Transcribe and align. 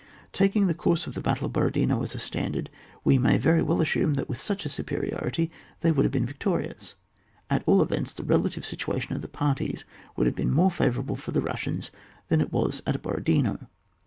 Taking 0.31 0.65
the 0.65 0.73
course 0.73 1.05
of 1.05 1.13
the 1.13 1.21
battle 1.21 1.45
of 1.45 1.53
Borodino 1.53 2.01
as 2.01 2.15
a 2.15 2.17
standard, 2.17 2.71
we 3.03 3.19
may 3.19 3.37
very 3.37 3.61
well 3.61 3.81
assume 3.81 4.15
that 4.15 4.27
with 4.27 4.41
such 4.41 4.65
a 4.65 4.69
superiority 4.69 5.51
they 5.81 5.91
would 5.91 6.05
have 6.05 6.11
been 6.11 6.25
vic 6.25 6.39
torious. 6.39 6.95
At 7.51 7.61
all 7.67 7.83
events, 7.83 8.11
the 8.11 8.23
relative 8.23 8.65
situ 8.65 8.93
ation 8.93 9.13
of 9.15 9.21
the 9.21 9.27
parties 9.27 9.85
would 10.15 10.25
have 10.25 10.35
been 10.35 10.49
more 10.49 10.71
favourable 10.71 11.15
for 11.17 11.29
the 11.29 11.39
Bussians 11.39 11.91
than 12.29 12.41
it 12.41 12.51
was 12.51 12.81
at 12.87 12.99
Borodino. 13.03 13.67